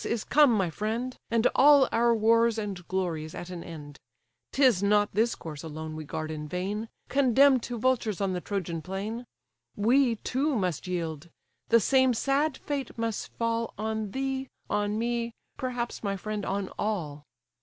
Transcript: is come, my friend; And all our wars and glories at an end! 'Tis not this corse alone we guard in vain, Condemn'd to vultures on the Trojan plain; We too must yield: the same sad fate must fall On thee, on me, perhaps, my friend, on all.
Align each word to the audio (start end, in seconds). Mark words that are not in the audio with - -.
is 0.03 0.23
come, 0.23 0.51
my 0.51 0.71
friend; 0.71 1.15
And 1.29 1.45
all 1.53 1.87
our 1.91 2.15
wars 2.15 2.57
and 2.57 2.87
glories 2.87 3.35
at 3.35 3.51
an 3.51 3.63
end! 3.63 3.99
'Tis 4.51 4.81
not 4.81 5.11
this 5.13 5.35
corse 5.35 5.61
alone 5.61 5.95
we 5.95 6.05
guard 6.05 6.31
in 6.31 6.47
vain, 6.47 6.89
Condemn'd 7.07 7.61
to 7.61 7.77
vultures 7.77 8.19
on 8.19 8.33
the 8.33 8.41
Trojan 8.41 8.81
plain; 8.81 9.27
We 9.75 10.15
too 10.15 10.55
must 10.55 10.87
yield: 10.87 11.29
the 11.67 11.79
same 11.79 12.15
sad 12.15 12.57
fate 12.57 12.97
must 12.97 13.31
fall 13.33 13.75
On 13.77 14.09
thee, 14.09 14.47
on 14.71 14.97
me, 14.97 15.35
perhaps, 15.55 16.01
my 16.01 16.17
friend, 16.17 16.47
on 16.47 16.69
all. 16.79 17.23